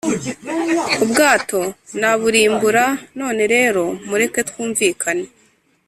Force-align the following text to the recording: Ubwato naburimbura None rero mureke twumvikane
Ubwato 1.03 1.61
naburimbura 1.99 2.85
None 3.19 3.43
rero 3.53 3.83
mureke 4.07 4.39
twumvikane 4.49 5.25